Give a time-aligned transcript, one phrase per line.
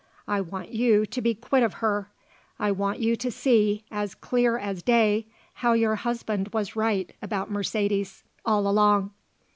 [0.27, 2.09] I want you to be quit of her.
[2.57, 7.51] I want you to see, as clear as day, how your husband was right about
[7.51, 9.11] Mercedes, all along."